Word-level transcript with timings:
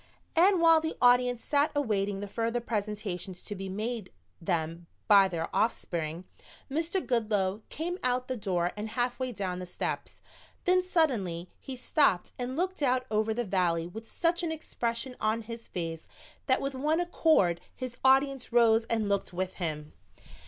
And 0.35 0.59
while 0.59 0.81
the 0.81 0.97
audience 0.99 1.43
sat 1.43 1.71
awaiting 1.75 2.21
the 2.21 2.27
further 2.27 2.59
presentations 2.59 3.43
to 3.43 3.53
be 3.53 3.69
made 3.69 4.11
them 4.41 4.87
by 5.07 5.27
their 5.27 5.55
offspring, 5.55 6.23
Mr. 6.71 7.05
Goodloe 7.05 7.61
came 7.69 7.99
out 8.01 8.27
the 8.27 8.35
door 8.35 8.71
and 8.75 8.89
halfway 8.89 9.31
down 9.31 9.59
the 9.59 9.67
steps. 9.67 10.23
Then 10.63 10.81
suddenly 10.81 11.51
he 11.59 11.75
stopped 11.75 12.31
and 12.39 12.57
looked 12.57 12.81
out 12.81 13.05
over 13.11 13.31
the 13.31 13.43
valley 13.45 13.85
with 13.85 14.07
such 14.07 14.41
an 14.41 14.51
expression 14.51 15.15
on 15.19 15.43
his 15.43 15.67
face 15.67 16.07
that 16.47 16.61
with 16.61 16.73
one 16.73 16.99
accord 16.99 17.61
his 17.75 17.95
audience 18.03 18.51
rose 18.51 18.85
and 18.85 19.07
looked 19.07 19.33
with 19.33 19.53
him. 19.61 19.93